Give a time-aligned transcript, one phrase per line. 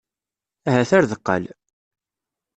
[0.69, 1.43] Ahat ar deqqal.